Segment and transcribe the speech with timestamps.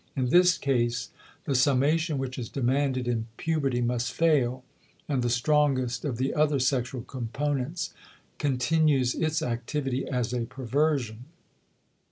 [0.15, 1.11] In this case
[1.45, 4.63] the summation which is demanded in puberty must fail
[5.07, 7.93] and the strongest of the other sexual components
[8.39, 11.25] continues its activity as a perversion.